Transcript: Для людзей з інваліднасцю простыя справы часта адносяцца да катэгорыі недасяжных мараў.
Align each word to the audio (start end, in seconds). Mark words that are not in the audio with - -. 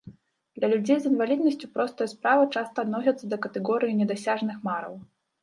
Для 0.59 0.69
людзей 0.71 0.97
з 1.03 1.09
інваліднасцю 1.11 1.69
простыя 1.75 2.07
справы 2.15 2.47
часта 2.55 2.77
адносяцца 2.89 3.23
да 3.35 3.41
катэгорыі 3.45 3.99
недасяжных 4.01 4.57
мараў. 4.71 4.99